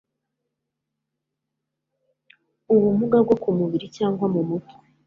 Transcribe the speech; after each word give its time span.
ubumuga 2.73 3.17
bwo 3.25 3.35
ku 3.41 3.49
mubiri 3.57 3.87
cyangwa 3.97 4.25
mu 4.33 4.41
mutwe 4.49 4.75